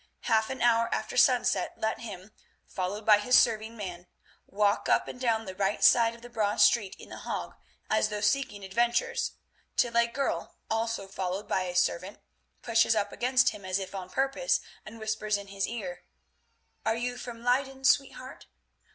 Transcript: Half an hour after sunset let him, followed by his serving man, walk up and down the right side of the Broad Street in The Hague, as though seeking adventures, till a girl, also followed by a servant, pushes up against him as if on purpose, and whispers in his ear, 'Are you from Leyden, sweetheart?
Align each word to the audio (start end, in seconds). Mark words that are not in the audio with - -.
Half 0.21 0.49
an 0.49 0.63
hour 0.63 0.91
after 0.91 1.15
sunset 1.15 1.73
let 1.77 1.99
him, 1.99 2.31
followed 2.65 3.05
by 3.05 3.19
his 3.19 3.37
serving 3.37 3.77
man, 3.77 4.07
walk 4.47 4.89
up 4.89 5.07
and 5.07 5.21
down 5.21 5.45
the 5.45 5.53
right 5.53 5.83
side 5.83 6.15
of 6.15 6.23
the 6.23 6.27
Broad 6.29 6.59
Street 6.59 6.95
in 6.97 7.09
The 7.09 7.19
Hague, 7.19 7.51
as 7.87 8.09
though 8.09 8.19
seeking 8.19 8.65
adventures, 8.65 9.33
till 9.77 9.95
a 9.95 10.07
girl, 10.07 10.55
also 10.71 11.07
followed 11.07 11.47
by 11.47 11.65
a 11.65 11.75
servant, 11.75 12.17
pushes 12.63 12.95
up 12.95 13.11
against 13.11 13.49
him 13.49 13.63
as 13.63 13.77
if 13.77 13.93
on 13.93 14.09
purpose, 14.09 14.59
and 14.87 14.97
whispers 14.97 15.37
in 15.37 15.49
his 15.49 15.67
ear, 15.67 16.01
'Are 16.83 16.95
you 16.95 17.15
from 17.15 17.43
Leyden, 17.43 17.83
sweetheart? 17.83 18.47